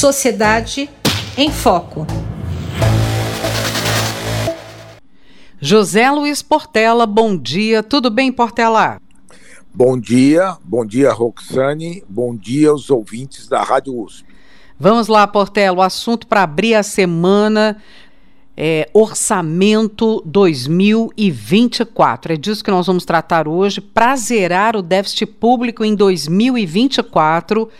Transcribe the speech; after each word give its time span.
Sociedade 0.00 0.88
em 1.36 1.50
Foco. 1.50 2.06
José 5.60 6.10
Luiz 6.10 6.40
Portela, 6.40 7.04
bom 7.04 7.36
dia. 7.36 7.82
Tudo 7.82 8.08
bem, 8.08 8.32
Portela? 8.32 8.98
Bom 9.74 10.00
dia, 10.00 10.56
bom 10.64 10.86
dia, 10.86 11.12
Roxane, 11.12 12.02
bom 12.08 12.34
dia 12.34 12.70
aos 12.70 12.88
ouvintes 12.88 13.46
da 13.46 13.62
Rádio 13.62 14.02
USP. 14.02 14.24
Vamos 14.78 15.06
lá, 15.06 15.26
Portela, 15.26 15.76
o 15.76 15.82
assunto 15.82 16.26
para 16.26 16.44
abrir 16.44 16.76
a 16.76 16.82
semana 16.82 17.76
é 18.62 18.90
Orçamento 18.92 20.22
2024. 20.26 22.34
É 22.34 22.36
disso 22.36 22.62
que 22.62 22.70
nós 22.70 22.86
vamos 22.86 23.06
tratar 23.06 23.48
hoje. 23.48 23.80
Para 23.80 24.14
zerar 24.16 24.76
o 24.76 24.82
déficit 24.82 25.24
público 25.24 25.82
em 25.82 25.94
2024, 25.94 27.70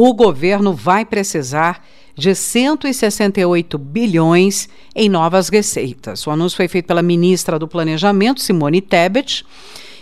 o 0.00 0.14
governo 0.14 0.72
vai 0.72 1.04
precisar 1.04 1.84
de 2.14 2.32
168 2.32 3.76
bilhões 3.76 4.68
em 4.94 5.08
novas 5.08 5.48
receitas. 5.48 6.24
O 6.24 6.30
anúncio 6.30 6.56
foi 6.56 6.68
feito 6.68 6.86
pela 6.86 7.02
ministra 7.02 7.58
do 7.58 7.66
Planejamento, 7.66 8.40
Simone 8.40 8.80
Tebet, 8.80 9.44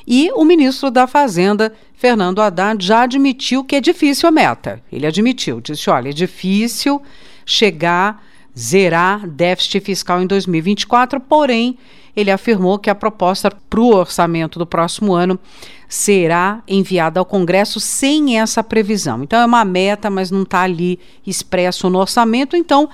e 0.07 0.31
o 0.35 0.45
ministro 0.45 0.91
da 0.91 1.07
Fazenda, 1.07 1.73
Fernando 1.95 2.43
Haddad, 2.43 2.85
já 2.85 3.05
admitiu 3.05 3.65
que 3.65 3.75
é 3.75 3.81
difícil 3.81 4.29
a 4.29 4.33
meta. 4.33 4.83
Ele 4.93 5.07
admitiu, 5.07 5.63
disse: 5.63 5.89
olha, 5.89 6.11
é 6.11 6.13
difícil 6.13 7.01
chegar, 7.47 8.23
zerar 8.59 9.29
déficit 9.29 9.81
fiscal 9.81 10.23
em 10.23 10.27
2024, 10.27 11.21
porém, 11.21 11.77
ele 12.17 12.31
afirmou 12.31 12.79
que 12.79 12.89
a 12.89 12.95
proposta 12.95 13.51
para 13.51 13.81
o 13.81 13.95
orçamento 13.95 14.59
do 14.59 14.67
próximo 14.67 15.13
ano 15.13 15.39
será 15.87 16.63
enviada 16.67 17.21
ao 17.21 17.27
Congresso 17.27 17.79
sem 17.79 18.39
essa 18.39 18.65
previsão. 18.65 19.23
Então 19.23 19.39
é 19.39 19.45
uma 19.45 19.65
meta, 19.65 20.09
mas 20.09 20.31
não 20.31 20.43
está 20.43 20.63
ali 20.63 20.99
expresso 21.27 21.91
no 21.91 21.99
orçamento. 21.99 22.57
Então, 22.57 22.89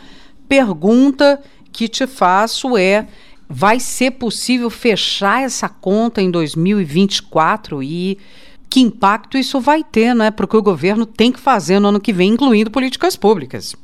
pergunta 0.48 1.40
que 1.70 1.88
te 1.88 2.06
faço 2.06 2.76
é: 2.76 3.06
vai 3.48 3.78
ser 3.78 4.12
possível 4.12 4.68
fechar 4.68 5.42
essa 5.42 5.68
conta 5.68 6.20
em 6.20 6.30
2024 6.30 7.82
e 7.82 8.18
que 8.68 8.80
impacto 8.80 9.38
isso 9.38 9.60
vai 9.60 9.84
ter, 9.84 10.14
né? 10.14 10.30
Porque 10.30 10.56
o 10.56 10.62
governo 10.62 11.06
tem 11.06 11.30
que 11.30 11.38
fazer 11.38 11.78
no 11.78 11.88
ano 11.88 12.00
que 12.00 12.12
vem, 12.12 12.30
incluindo 12.30 12.70
políticas 12.70 13.14
públicas. 13.16 13.76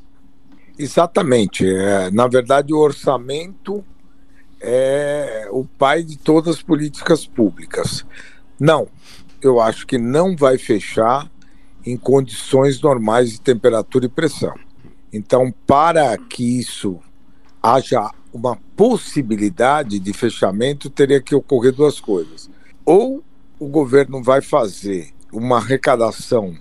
Exatamente. 0.78 1.66
É, 1.66 2.10
na 2.10 2.28
verdade, 2.28 2.72
o 2.72 2.78
orçamento 2.78 3.84
é 4.60 5.48
o 5.50 5.64
pai 5.64 6.02
de 6.02 6.16
todas 6.16 6.56
as 6.56 6.62
políticas 6.62 7.26
públicas. 7.26 8.06
Não, 8.58 8.88
eu 9.40 9.60
acho 9.60 9.86
que 9.86 9.98
não 9.98 10.36
vai 10.36 10.58
fechar 10.58 11.30
em 11.84 11.96
condições 11.96 12.80
normais 12.80 13.30
de 13.30 13.40
temperatura 13.40 14.06
e 14.06 14.08
pressão. 14.08 14.54
Então, 15.12 15.52
para 15.66 16.16
que 16.18 16.58
isso 16.58 17.00
haja 17.62 18.10
uma 18.32 18.56
possibilidade 18.76 19.98
de 19.98 20.12
fechamento, 20.12 20.90
teria 20.90 21.20
que 21.20 21.34
ocorrer 21.34 21.72
duas 21.72 21.98
coisas. 21.98 22.50
Ou 22.84 23.24
o 23.58 23.68
governo 23.68 24.22
vai 24.22 24.40
fazer 24.40 25.10
uma 25.32 25.56
arrecadação 25.56 26.56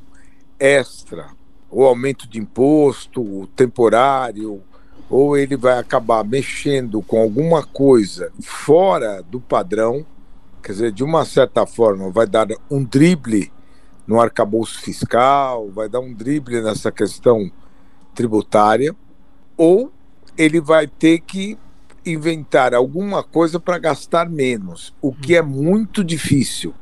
extra, 0.59 1.29
ou 1.69 1.85
aumento 1.85 2.27
de 2.27 2.39
imposto 2.39 3.47
temporário, 3.55 4.61
ou 5.09 5.37
ele 5.37 5.55
vai 5.55 5.79
acabar 5.79 6.23
mexendo 6.23 7.01
com 7.01 7.21
alguma 7.21 7.63
coisa 7.63 8.31
fora 8.41 9.21
do 9.23 9.39
padrão 9.39 10.05
Quer 10.67 10.73
dizer, 10.73 10.91
de 10.91 11.01
uma 11.01 11.23
certa 11.23 11.65
forma, 11.65 12.09
vai 12.09 12.27
dar 12.27 12.45
um 12.69 12.83
drible 12.83 13.49
no 14.05 14.19
arcabouço 14.19 14.81
fiscal, 14.81 15.69
vai 15.69 15.87
dar 15.87 16.01
um 16.01 16.13
drible 16.13 16.61
nessa 16.61 16.91
questão 16.91 17.49
tributária, 18.13 18.93
ou 19.55 19.89
ele 20.37 20.59
vai 20.59 20.85
ter 20.85 21.19
que 21.19 21.57
inventar 22.05 22.73
alguma 22.73 23.23
coisa 23.23 23.61
para 23.61 23.77
gastar 23.77 24.29
menos, 24.29 24.93
o 25.01 25.13
que 25.13 25.37
é 25.37 25.41
muito 25.41 26.03
difícil, 26.03 26.73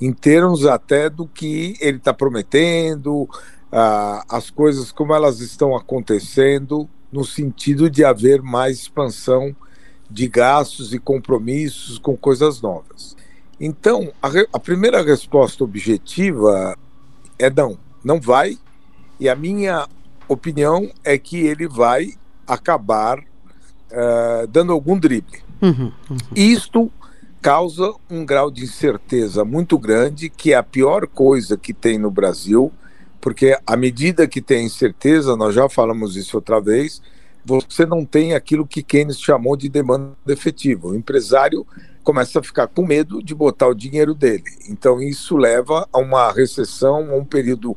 em 0.00 0.10
termos 0.10 0.64
até 0.64 1.10
do 1.10 1.26
que 1.26 1.76
ele 1.80 1.98
está 1.98 2.14
prometendo, 2.14 3.28
ah, 3.76 4.24
as 4.28 4.50
coisas 4.50 4.92
como 4.92 5.12
elas 5.12 5.40
estão 5.40 5.74
acontecendo, 5.74 6.88
no 7.10 7.24
sentido 7.24 7.90
de 7.90 8.04
haver 8.04 8.40
mais 8.40 8.78
expansão 8.78 9.54
de 10.08 10.28
gastos 10.28 10.94
e 10.94 10.98
compromissos 11.00 11.98
com 11.98 12.16
coisas 12.16 12.62
novas. 12.62 13.16
Então, 13.58 14.12
a, 14.22 14.28
a 14.52 14.60
primeira 14.60 15.02
resposta 15.02 15.64
objetiva 15.64 16.78
é 17.36 17.50
não, 17.50 17.76
não 18.04 18.20
vai. 18.20 18.56
E 19.18 19.28
a 19.28 19.34
minha 19.34 19.88
opinião 20.28 20.88
é 21.02 21.18
que 21.18 21.38
ele 21.38 21.66
vai 21.66 22.14
acabar 22.46 23.18
uh, 23.18 24.46
dando 24.48 24.72
algum 24.72 24.96
drible. 24.96 25.42
Uhum, 25.60 25.92
uhum. 26.08 26.16
Isto 26.34 26.92
causa 27.42 27.92
um 28.08 28.24
grau 28.24 28.52
de 28.52 28.62
incerteza 28.62 29.44
muito 29.44 29.76
grande, 29.78 30.30
que 30.30 30.52
é 30.52 30.56
a 30.56 30.62
pior 30.62 31.08
coisa 31.08 31.56
que 31.56 31.74
tem 31.74 31.98
no 31.98 32.10
Brasil, 32.10 32.72
porque 33.24 33.56
à 33.66 33.74
medida 33.74 34.28
que 34.28 34.42
tem 34.42 34.66
incerteza, 34.66 35.34
nós 35.34 35.54
já 35.54 35.66
falamos 35.66 36.14
isso 36.14 36.36
outra 36.36 36.60
vez, 36.60 37.00
você 37.42 37.86
não 37.86 38.04
tem 38.04 38.34
aquilo 38.34 38.66
que 38.66 38.82
Keynes 38.82 39.18
chamou 39.18 39.56
de 39.56 39.66
demanda 39.70 40.12
efetiva. 40.28 40.88
O 40.88 40.94
empresário 40.94 41.66
começa 42.02 42.38
a 42.38 42.42
ficar 42.42 42.66
com 42.66 42.86
medo 42.86 43.22
de 43.22 43.34
botar 43.34 43.68
o 43.68 43.74
dinheiro 43.74 44.14
dele. 44.14 44.44
Então 44.68 45.00
isso 45.00 45.38
leva 45.38 45.88
a 45.90 45.98
uma 45.98 46.30
recessão, 46.30 47.12
a 47.12 47.16
um 47.16 47.24
período 47.24 47.74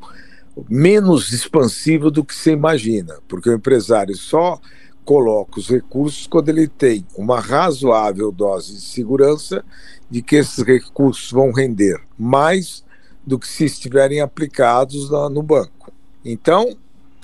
menos 0.69 1.31
expansivo 1.31 2.11
do 2.11 2.25
que 2.25 2.35
se 2.35 2.51
imagina, 2.51 3.17
porque 3.25 3.49
o 3.49 3.55
empresário 3.55 4.17
só 4.17 4.59
coloca 5.05 5.61
os 5.61 5.69
recursos 5.69 6.27
quando 6.27 6.49
ele 6.49 6.67
tem 6.67 7.07
uma 7.15 7.39
razoável 7.39 8.33
dose 8.33 8.73
de 8.73 8.81
segurança 8.81 9.63
de 10.11 10.21
que 10.21 10.35
esses 10.35 10.61
recursos 10.61 11.31
vão 11.31 11.53
render 11.53 12.01
mais 12.19 12.85
do 13.27 13.37
que 13.37 13.47
se 13.47 13.65
estiverem 13.65 14.21
aplicados 14.21 15.09
no 15.09 15.43
banco. 15.43 15.91
Então, 16.23 16.77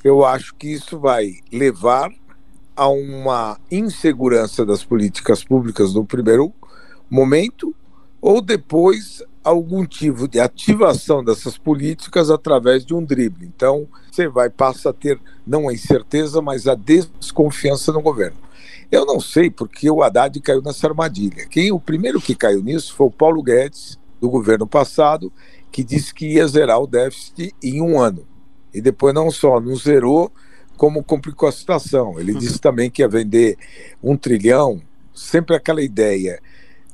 eu 0.04 0.26
acho 0.26 0.54
que 0.56 0.68
isso 0.68 1.00
vai 1.00 1.36
levar 1.50 2.12
a 2.76 2.90
uma 2.90 3.58
insegurança 3.72 4.66
das 4.66 4.84
políticas 4.84 5.46
públicas 5.46 5.94
no 5.94 6.06
primeiro 6.06 6.52
momento 7.10 7.74
ou 8.22 8.42
depois 8.42 9.24
algum 9.42 9.86
tipo 9.86 10.28
de 10.28 10.42
ativação 10.42 11.24
dessas 11.24 11.58
políticas 11.58 12.30
através 12.30 12.86
de 12.86 12.94
um 12.94 13.04
drible. 13.04 13.46
Então, 13.46 13.88
você 14.12 14.28
vai 14.28 14.50
passa 14.50 14.90
a 14.90 14.94
ter 14.94 15.18
não 15.48 15.70
a 15.70 15.74
incerteza, 15.74 16.42
mas 16.42 16.68
a 16.68 16.76
desconfiança 16.76 17.94
no 17.94 18.02
governo. 18.02 18.38
Eu 18.92 19.06
não 19.06 19.22
sei 19.22 19.50
porque 19.50 19.90
o 19.90 20.04
Haddad 20.04 20.38
caiu 20.42 20.62
nessa 20.62 20.88
armadilha. 20.88 21.48
Quem 21.48 21.72
o 21.72 21.80
primeiro 21.80 22.20
que 22.20 22.36
caiu 22.36 22.62
nisso 22.62 22.94
foi 22.94 23.08
o 23.08 23.12
Paulo 23.12 23.42
Guedes 23.42 23.98
do 24.22 24.30
governo 24.30 24.66
passado, 24.66 25.32
que 25.74 25.84
disse 25.84 26.14
que 26.14 26.36
ia 26.36 26.48
zerar 26.48 26.80
o 26.80 26.88
déficit 26.88 27.54
em 27.62 27.82
um 27.82 28.00
ano. 28.00 28.26
E 28.74 28.80
depois 28.80 29.14
não 29.14 29.30
só 29.30 29.60
não 29.60 29.76
zerou, 29.76 30.32
como 30.78 31.04
complicou 31.04 31.50
a 31.50 31.52
situação. 31.52 32.18
Ele 32.18 32.34
disse 32.34 32.60
também 32.60 32.90
que 32.90 33.02
ia 33.02 33.10
vender 33.10 33.58
um 34.02 34.16
trilhão, 34.16 34.82
sempre 35.14 35.54
aquela 35.54 35.82
ideia 35.82 36.40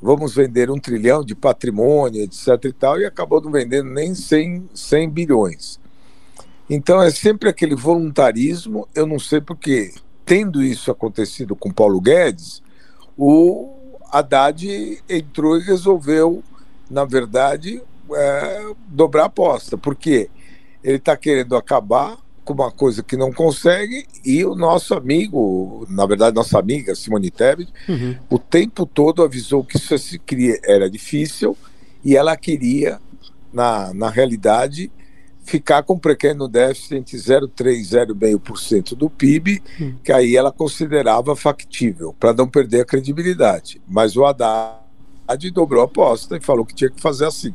vamos 0.01 0.34
vender 0.34 0.72
um 0.72 0.79
trilhão 0.79 1.23
de 1.23 1.35
patrimônio, 1.35 2.23
etc. 2.23 2.66
e 2.66 2.73
tal, 2.73 3.00
e 3.00 3.06
acabou 3.06 3.41
não 3.41 3.51
vendendo 3.51 3.90
nem 3.90 4.16
100, 4.16 4.69
100 4.73 5.09
bilhões. 5.09 5.79
Então 6.69 7.01
é 7.01 7.11
sempre 7.11 7.50
aquele 7.50 7.75
voluntarismo, 7.75 8.88
eu 8.96 9.06
não 9.06 9.19
sei 9.19 9.41
porque, 9.41 9.94
tendo 10.25 10.63
isso 10.63 10.91
acontecido 10.91 11.56
com 11.56 11.72
Paulo 11.72 12.00
Guedes, 12.00 12.61
o 13.17 13.97
Haddad 14.11 15.03
entrou 15.09 15.57
e 15.57 15.63
resolveu, 15.63 16.44
na 16.90 17.06
verdade, 17.06 17.81
é, 18.16 18.74
dobrar 18.88 19.24
a 19.24 19.25
aposta, 19.28 19.78
porque 19.78 20.30
ele 20.84 20.97
está 20.97 21.16
querendo 21.16 21.56
acabar 21.56 22.17
com 22.44 22.53
uma 22.53 22.72
coisa 22.72 23.03
que 23.03 23.16
não 23.16 23.32
consegue 23.32 24.08
e 24.26 24.44
o 24.44 24.56
nosso 24.56 24.96
amigo, 24.96 25.85
na 25.90 26.06
verdade 26.06 26.35
nossa 26.35 26.58
amiga 26.58 26.96
Simone 26.96 27.29
Tebet, 27.29 27.72
uhum. 27.88 28.16
o 28.29 28.40
tempo 28.40 28.85
todo 28.85 29.22
avisou 29.22 29.64
que 29.64 29.78
isso 29.78 29.94
era 30.64 30.90
difícil 30.90 31.56
e 32.03 32.16
ela 32.16 32.35
queria, 32.35 33.00
na, 33.53 33.94
na 33.94 34.09
realidade, 34.09 34.91
ficar 35.44 35.84
com 35.84 35.96
um 35.96 36.00
pequeno 36.00 36.47
déficit 36.47 36.96
entre 36.96 37.17
0,3% 37.17 37.76
e 37.76 37.82
0,5% 37.82 38.96
do 38.96 39.09
PIB, 39.09 39.62
uhum. 39.79 39.96
que 40.03 40.12
aí 40.12 40.35
ela 40.35 40.52
considerava 40.52 41.35
factível, 41.35 42.16
para 42.20 42.34
não 42.34 42.47
perder 42.47 42.82
a 42.82 42.85
credibilidade. 42.85 43.82
Mas 43.88 44.16
o 44.16 44.26
Haddad 44.26 44.79
dobrou 45.52 45.82
a 45.82 45.85
aposta 45.85 46.38
e 46.38 46.41
falou 46.41 46.66
que 46.66 46.76
tinha 46.76 46.90
que 46.90 47.02
fazer 47.02 47.26
assim. 47.26 47.53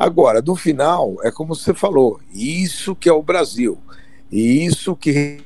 Agora, 0.00 0.40
no 0.40 0.56
final, 0.56 1.16
é 1.22 1.30
como 1.30 1.54
você 1.54 1.74
falou, 1.74 2.18
isso 2.32 2.96
que 2.96 3.06
é 3.06 3.12
o 3.12 3.22
Brasil. 3.22 3.76
E 4.32 4.64
isso 4.64 4.96
que 4.96 5.42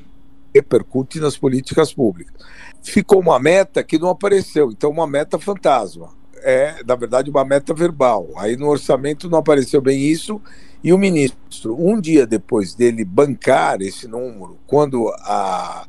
repercute 0.53 1.19
nas 1.19 1.37
políticas 1.37 1.93
públicas. 1.93 2.33
Ficou 2.81 3.19
uma 3.19 3.37
meta 3.37 3.83
que 3.83 3.99
não 3.99 4.07
apareceu, 4.07 4.71
então 4.71 4.89
uma 4.89 5.05
meta 5.05 5.37
fantasma. 5.37 6.07
É, 6.37 6.81
na 6.87 6.95
verdade, 6.95 7.29
uma 7.29 7.43
meta 7.43 7.73
verbal. 7.73 8.29
Aí 8.37 8.55
no 8.55 8.69
orçamento 8.69 9.29
não 9.29 9.39
apareceu 9.39 9.81
bem 9.81 10.01
isso, 10.01 10.41
E 10.85 10.93
o 10.93 10.99
ministro, 10.99 11.75
um 11.75 11.99
dia 11.99 12.27
depois 12.27 12.75
dele 12.75 13.03
bancar 13.03 13.81
esse 13.81 14.07
número, 14.07 14.59
quando 14.67 15.09
a 15.21 15.83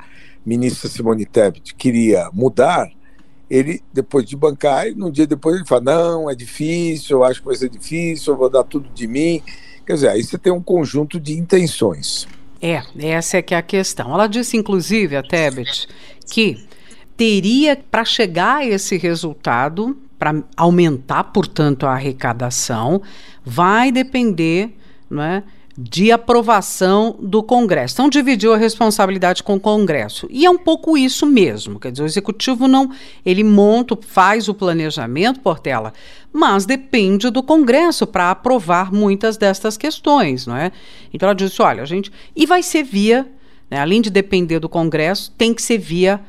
ministra 0.44 0.88
Simone 0.88 1.26
Tebet 1.26 1.74
queria 1.74 2.30
mudar, 2.32 2.88
ele, 3.50 3.82
depois 3.92 4.24
de 4.24 4.36
bancar, 4.36 4.86
no 4.94 5.10
dia 5.10 5.26
depois 5.26 5.56
ele 5.56 5.66
fala: 5.66 5.82
não, 5.82 6.30
é 6.30 6.34
difícil, 6.34 7.18
eu 7.18 7.24
acho 7.24 7.40
que 7.40 7.46
vai 7.46 7.56
ser 7.56 7.68
difícil, 7.68 8.32
eu 8.32 8.38
vou 8.38 8.50
dar 8.50 8.64
tudo 8.64 8.88
de 8.92 9.06
mim. 9.06 9.42
Quer 9.86 9.94
dizer, 9.94 10.08
aí 10.08 10.22
você 10.22 10.36
tem 10.36 10.52
um 10.52 10.62
conjunto 10.62 11.20
de 11.20 11.38
intenções. 11.38 12.26
É, 12.60 12.82
essa 12.98 13.36
é 13.36 13.42
que 13.42 13.54
é 13.54 13.58
a 13.58 13.62
questão. 13.62 14.12
Ela 14.12 14.26
disse, 14.26 14.56
inclusive, 14.56 15.14
a 15.14 15.22
Tebet, 15.22 15.86
que 16.28 16.66
teria, 17.16 17.76
para 17.76 18.04
chegar 18.04 18.56
a 18.56 18.66
esse 18.66 18.96
resultado, 18.96 19.96
para 20.18 20.42
aumentar, 20.56 21.24
portanto, 21.24 21.86
a 21.86 21.92
arrecadação, 21.92 23.00
vai 23.44 23.92
depender 23.92 24.76
né, 25.08 25.44
de 25.76 26.10
aprovação 26.10 27.16
do 27.20 27.42
Congresso. 27.42 27.94
Então, 27.94 28.08
dividiu 28.08 28.54
a 28.54 28.56
responsabilidade 28.56 29.42
com 29.42 29.56
o 29.56 29.60
Congresso. 29.60 30.26
E 30.30 30.46
é 30.46 30.50
um 30.50 30.56
pouco 30.56 30.96
isso 30.96 31.26
mesmo. 31.26 31.78
Quer 31.78 31.92
dizer, 31.92 32.02
o 32.02 32.06
Executivo 32.06 32.66
não. 32.66 32.90
Ele 33.24 33.44
monta, 33.44 33.98
faz 34.00 34.48
o 34.48 34.54
planejamento, 34.54 35.40
Portela, 35.40 35.92
mas 36.32 36.64
depende 36.64 37.28
do 37.28 37.42
Congresso 37.42 38.06
para 38.06 38.30
aprovar 38.30 38.90
muitas 38.90 39.36
destas 39.36 39.76
questões, 39.76 40.46
não 40.46 40.56
é? 40.56 40.72
Então, 41.12 41.28
ela 41.28 41.34
disse: 41.34 41.60
olha, 41.60 41.82
a 41.82 41.86
gente. 41.86 42.10
E 42.34 42.46
vai 42.46 42.62
ser 42.62 42.82
via, 42.82 43.26
né, 43.70 43.78
além 43.78 44.00
de 44.00 44.08
depender 44.08 44.58
do 44.58 44.68
Congresso, 44.68 45.30
tem 45.36 45.52
que 45.52 45.60
ser 45.60 45.78
via 45.78 46.20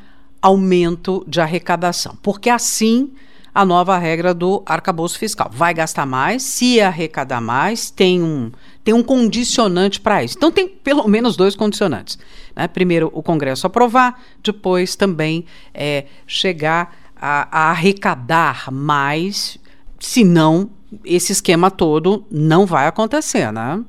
aumento 0.42 1.24
de 1.26 1.40
arrecadação. 1.40 2.18
Porque 2.22 2.50
assim 2.50 3.12
a 3.58 3.66
nova 3.66 3.98
regra 3.98 4.36
do 4.36 4.62
arcabouço 4.68 5.18
fiscal. 5.18 5.50
Vai 5.52 5.74
gastar 5.74 6.06
mais, 6.06 6.44
se 6.44 6.80
arrecadar 6.80 7.42
mais, 7.42 7.90
tem 7.90 8.22
um, 8.22 8.52
tem 8.88 8.94
um 8.94 9.04
condicionante 9.04 10.00
para 10.00 10.24
isso. 10.24 10.38
Então, 10.38 10.50
tem 10.50 10.66
pelo 10.66 11.06
menos 11.10 11.36
dois 11.36 11.58
condicionantes. 11.58 12.18
Né? 12.56 12.70
Primeiro, 12.70 13.12
o 13.14 13.22
Congresso 13.22 13.68
aprovar, 13.68 14.24
depois 14.42 14.96
também 14.96 15.44
é, 15.74 16.06
chegar 16.26 16.96
a, 17.14 17.66
a 17.66 17.72
arrecadar 17.72 18.72
mais, 18.72 19.58
senão 20.00 20.70
esse 21.04 21.34
esquema 21.34 21.70
todo 21.70 22.26
não 22.32 22.66
vai 22.66 22.88
acontecer, 22.88 23.52
né? 23.52 23.84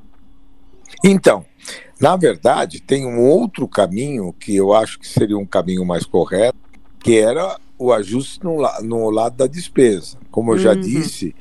Então, 1.01 1.45
na 1.97 2.17
verdade, 2.17 2.81
tem 2.81 3.05
um 3.05 3.21
outro 3.21 3.69
caminho 3.69 4.33
que 4.33 4.53
eu 4.53 4.73
acho 4.73 4.99
que 4.99 5.07
seria 5.07 5.37
um 5.37 5.45
caminho 5.45 5.85
mais 5.85 6.05
correto, 6.05 6.57
que 6.99 7.17
era 7.17 7.57
o 7.77 7.93
ajuste 7.93 8.43
no, 8.43 8.57
no 8.83 9.09
lado 9.09 9.37
da 9.37 9.47
despesa. 9.47 10.17
Como 10.29 10.51
eu 10.51 10.57
uhum. 10.57 10.61
já 10.61 10.73
disse, 10.73 11.33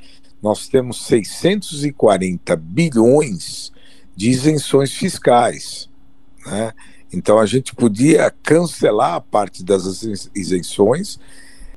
nós 0.43 0.69
temos 0.69 1.05
640 1.07 2.57
bilhões 2.57 3.73
de 4.15 4.31
isenções 4.31 4.93
fiscais. 4.93 5.89
Né? 6.47 6.73
Então 7.13 7.39
a 7.39 7.47
gente 7.47 7.75
podia 7.75 8.31
cancelar 8.43 9.15
a 9.15 9.21
parte 9.21 9.65
das 9.65 10.03
isenções, 10.35 11.19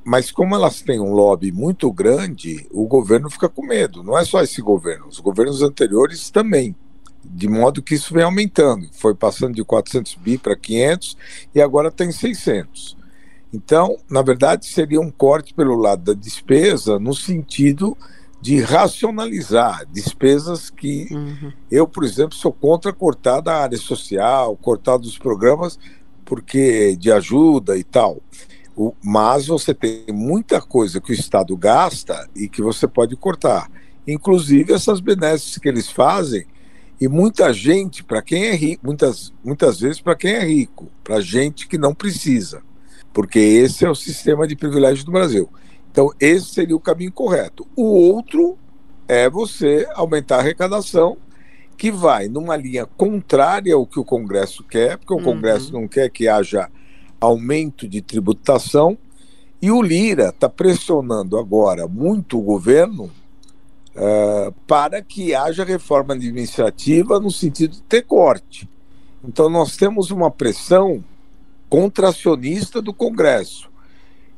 mas 0.04 0.32
como 0.32 0.56
elas 0.56 0.82
têm 0.82 1.00
um 1.00 1.14
lobby 1.14 1.52
muito 1.52 1.92
grande, 1.92 2.68
o 2.72 2.88
governo 2.88 3.30
fica 3.30 3.48
com 3.48 3.66
medo. 3.66 4.04
Não 4.04 4.18
é 4.18 4.26
só 4.26 4.42
esse 4.42 4.62
governo, 4.62 5.08
os 5.08 5.20
governos 5.20 5.62
anteriores 5.62 6.30
também. 6.30 6.76
De 7.24 7.48
modo 7.48 7.84
que 7.84 7.94
isso 7.94 8.14
vem 8.14 8.24
aumentando. 8.24 8.90
Foi 8.94 9.14
passando 9.14 9.54
de 9.54 9.64
400 9.64 10.16
bi 10.16 10.40
para 10.40 10.56
500 10.56 11.18
e 11.54 11.62
agora 11.62 11.92
tem 11.92 12.12
600. 12.12 12.98
Então, 13.54 13.98
na 14.10 14.22
verdade, 14.22 14.66
seria 14.66 15.00
um 15.00 15.12
corte 15.12 15.54
pelo 15.54 15.76
lado 15.76 16.04
da 16.04 16.20
despesa, 16.20 16.98
no 16.98 17.14
sentido 17.14 17.96
de 18.42 18.60
racionalizar 18.62 19.86
despesas 19.92 20.70
que 20.70 21.08
uhum. 21.12 21.52
eu, 21.70 21.88
por 21.88 22.04
exemplo, 22.04 22.36
sou 22.36 22.52
contra 22.52 22.92
cortar 22.92 23.40
da 23.40 23.58
área 23.58 23.78
social, 23.78 24.58
cortar 24.58 24.98
dos 24.98 25.18
programas 25.18 25.78
porque 26.26 26.96
de 26.96 27.12
ajuda 27.12 27.78
e 27.78 27.84
tal. 27.84 28.22
O, 28.76 28.94
mas 29.04 29.48
você 29.48 29.74
tem 29.74 30.06
muita 30.10 30.62
coisa 30.62 31.00
que 31.00 31.12
o 31.12 31.14
Estado 31.14 31.56
gasta 31.56 32.28
e 32.36 32.48
que 32.48 32.62
você 32.62 32.88
pode 32.88 33.16
cortar. 33.16 33.70
Inclusive 34.08 34.74
essas 34.74 35.00
benesses 35.00 35.58
que 35.58 35.70
eles 35.70 35.92
fazem, 35.92 36.46
e 37.00 37.08
muita 37.08 37.52
gente, 37.52 38.04
para 38.04 38.22
quem 38.22 38.46
é 38.46 38.56
rico, 38.56 38.86
muitas, 38.86 39.34
muitas 39.44 39.80
vezes 39.80 40.00
para 40.00 40.16
quem 40.16 40.32
é 40.32 40.46
rico, 40.46 40.88
para 41.04 41.20
gente 41.20 41.68
que 41.68 41.78
não 41.78 41.94
precisa 41.94 42.64
porque 43.14 43.40
esse 43.40 43.86
é 43.86 43.90
o 43.90 43.96
sistema 43.96 44.48
de 44.48 44.56
privilégio 44.56 45.06
do 45.06 45.12
Brasil. 45.12 45.50
Então, 45.92 46.10
esse 46.20 46.46
seria 46.46 46.76
o 46.76 46.80
caminho 46.80 47.12
correto. 47.12 47.68
O 47.76 47.84
outro 47.84 48.58
é 49.08 49.30
você 49.30 49.86
aumentar 49.94 50.38
a 50.38 50.40
arrecadação, 50.40 51.18
que 51.78 51.92
vai 51.92 52.30
numa 52.30 52.56
linha 52.56 52.86
contrária 52.86 53.76
ao 53.76 53.86
que 53.86 54.00
o 54.00 54.06
Congresso 54.06 54.64
quer, 54.64 54.98
porque 54.98 55.14
o 55.14 55.18
uhum. 55.18 55.24
Congresso 55.24 55.74
não 55.74 55.88
quer 55.88 56.10
que 56.10 56.28
haja 56.28 56.70
aumento 57.20 57.88
de 57.90 58.02
tributação, 58.02 58.98
e 59.62 59.70
o 59.70 59.82
Lira 59.82 60.30
está 60.30 60.48
pressionando 60.48 61.38
agora 61.38 61.88
muito 61.88 62.40
o 62.40 62.42
governo 62.42 63.12
uh, 63.96 64.52
para 64.66 65.02
que 65.02 65.36
haja 65.36 65.64
reforma 65.64 66.14
administrativa 66.14 67.20
no 67.20 67.30
sentido 67.30 67.74
de 67.74 67.84
ter 67.84 68.04
corte. 68.04 68.68
Então, 69.24 69.50
nós 69.50 69.76
temos 69.76 70.10
uma 70.10 70.32
pressão 70.32 71.04
contracionista 71.70 72.82
do 72.82 72.94
Congresso. 72.94 73.71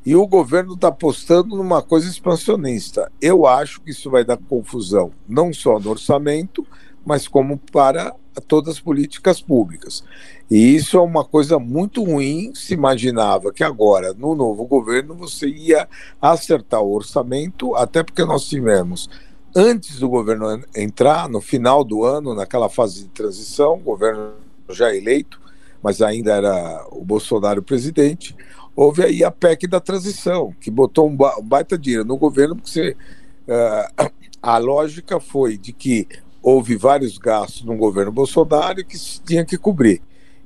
E 0.04 0.14
o 0.14 0.26
governo 0.26 0.74
está 0.74 0.88
apostando 0.88 1.56
numa 1.56 1.80
coisa 1.80 2.08
expansionista. 2.08 3.10
Eu 3.20 3.46
acho 3.46 3.80
que 3.80 3.90
isso 3.90 4.10
vai 4.10 4.24
dar 4.24 4.36
confusão, 4.36 5.12
não 5.26 5.52
só 5.52 5.78
no 5.78 5.90
orçamento, 5.90 6.66
mas 7.06 7.26
como 7.26 7.56
para 7.56 8.14
todas 8.46 8.74
as 8.74 8.80
políticas 8.80 9.40
públicas. 9.40 10.04
E 10.50 10.74
isso 10.74 10.98
é 10.98 11.00
uma 11.00 11.24
coisa 11.24 11.58
muito 11.58 12.04
ruim. 12.04 12.52
Se 12.54 12.74
imaginava 12.74 13.52
que 13.52 13.64
agora, 13.64 14.12
no 14.12 14.34
novo 14.34 14.66
governo, 14.66 15.14
você 15.14 15.48
ia 15.48 15.88
acertar 16.20 16.82
o 16.82 16.92
orçamento, 16.92 17.74
até 17.74 18.02
porque 18.02 18.24
nós 18.24 18.44
tivemos, 18.44 19.08
antes 19.56 19.98
do 19.98 20.08
governo 20.08 20.62
entrar, 20.76 21.28
no 21.28 21.40
final 21.40 21.82
do 21.82 22.04
ano, 22.04 22.34
naquela 22.34 22.68
fase 22.68 23.04
de 23.04 23.08
transição, 23.08 23.78
governo 23.78 24.32
já 24.68 24.94
eleito, 24.94 25.40
mas 25.82 26.00
ainda 26.02 26.34
era 26.34 26.86
o 26.90 27.04
Bolsonaro 27.04 27.62
presidente, 27.62 28.34
houve 28.76 29.04
aí 29.04 29.24
a 29.24 29.30
PEC 29.30 29.66
da 29.66 29.80
transição, 29.80 30.54
que 30.60 30.70
botou 30.70 31.08
um, 31.08 31.16
baita 31.42 31.78
dinheiro 31.78 32.04
no 32.04 32.16
governo, 32.16 32.56
porque 32.56 32.70
você, 32.70 32.96
uh, 33.48 34.10
a 34.42 34.58
lógica 34.58 35.20
foi 35.20 35.56
de 35.56 35.72
que 35.72 36.06
houve 36.42 36.76
vários 36.76 37.16
gastos 37.16 37.62
no 37.62 37.76
governo 37.76 38.12
Bolsonaro 38.12 38.84
que 38.84 38.98
se 38.98 39.20
tinha 39.22 39.44
que 39.44 39.56
cobrir. 39.56 40.02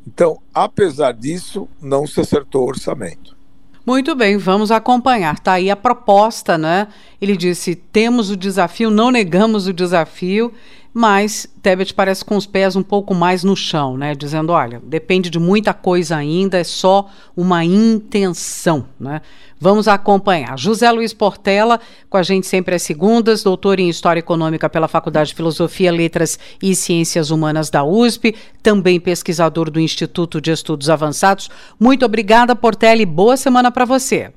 Então, 0.07 0.39
apesar 0.55 1.13
disso, 1.13 1.69
não 1.83 2.07
se 2.07 2.21
acertou 2.21 2.65
o 2.65 2.69
orçamento. 2.69 3.37
Muito 3.85 4.15
bem, 4.15 4.37
vamos 4.37 4.71
acompanhar. 4.71 5.35
Está 5.35 5.55
aí 5.55 5.71
a 5.71 5.77
proposta, 5.77 6.59
né? 6.59 6.89
Ele 7.21 7.37
disse: 7.37 7.75
temos 7.75 8.31
o 8.31 8.37
desafio, 8.37 8.91
não 8.91 9.11
negamos 9.11 9.67
o 9.67 9.73
desafio 9.73 10.53
mas 10.93 11.47
Tebet 11.63 11.93
parece 11.95 12.25
com 12.25 12.37
os 12.37 12.47
pés 12.47 12.75
um 12.77 12.83
pouco 12.83 13.15
mais 13.15 13.45
no 13.45 13.55
chão, 13.55 13.97
né? 13.97 14.15
Dizendo, 14.15 14.53
olha, 14.53 14.81
depende 14.85 15.31
de 15.31 15.39
muita 15.39 15.73
coisa 15.75 16.17
ainda, 16.17 16.59
é 16.59 16.65
só 16.65 17.09
uma 17.37 17.65
intenção, 17.65 18.87
né? 18.99 19.21
Vamos 19.61 19.89
acompanhar. 19.89 20.57
José 20.57 20.91
Luiz 20.91 21.13
Portela, 21.13 21.81
com 22.09 22.17
a 22.17 22.23
gente 22.23 22.47
sempre 22.47 22.77
às 22.77 22.83
segundas, 22.83 23.43
doutor 23.43 23.81
em 23.81 23.89
História 23.89 24.21
Econômica 24.21 24.69
pela 24.69 24.87
Faculdade 24.87 25.31
de 25.31 25.35
Filosofia, 25.35 25.91
Letras 25.91 26.39
e 26.63 26.75
Ciências 26.77 27.31
Humanas 27.31 27.69
da 27.69 27.85
USP, 27.85 28.37
também 28.63 29.01
pesquisador 29.01 29.69
do 29.71 29.81
Instituto 29.81 30.41
de 30.41 30.53
Estudos 30.53 30.89
Avançados. 30.89 31.51
Muito 31.79 32.05
obrigada, 32.05 32.55
Portela, 32.55 33.03
e 33.03 33.07
boa 33.07 33.37
semana 33.37 33.71
para 33.71 33.85
você. 33.85 34.33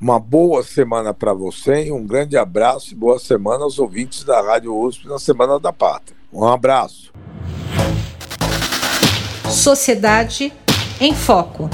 Uma 0.00 0.18
boa 0.18 0.62
semana 0.62 1.12
para 1.12 1.34
você 1.34 1.88
e 1.88 1.92
um 1.92 2.06
grande 2.06 2.34
abraço 2.34 2.92
e 2.92 2.96
boa 2.96 3.18
semana 3.18 3.64
aos 3.64 3.78
ouvintes 3.78 4.24
da 4.24 4.40
Rádio 4.40 4.74
USP 4.74 5.06
na 5.06 5.18
Semana 5.18 5.60
da 5.60 5.74
Pátria. 5.74 6.16
Um 6.32 6.46
abraço. 6.46 7.12
Sociedade 9.50 10.50
em 10.98 11.14
Foco. 11.14 11.68